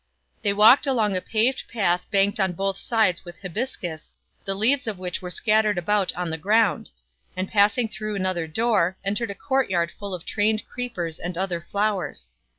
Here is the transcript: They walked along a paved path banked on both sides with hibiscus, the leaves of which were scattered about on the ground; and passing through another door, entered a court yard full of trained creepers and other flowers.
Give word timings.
They 0.41 0.51
walked 0.51 0.87
along 0.87 1.15
a 1.15 1.21
paved 1.21 1.65
path 1.71 2.07
banked 2.09 2.39
on 2.39 2.53
both 2.53 2.79
sides 2.79 3.23
with 3.23 3.39
hibiscus, 3.43 4.15
the 4.45 4.55
leaves 4.55 4.87
of 4.87 4.97
which 4.97 5.21
were 5.21 5.29
scattered 5.29 5.77
about 5.77 6.11
on 6.15 6.31
the 6.31 6.39
ground; 6.39 6.89
and 7.37 7.47
passing 7.51 7.87
through 7.87 8.15
another 8.15 8.47
door, 8.47 8.97
entered 9.05 9.29
a 9.29 9.35
court 9.35 9.69
yard 9.69 9.91
full 9.91 10.15
of 10.15 10.25
trained 10.25 10.67
creepers 10.67 11.19
and 11.19 11.37
other 11.37 11.61
flowers. 11.61 12.31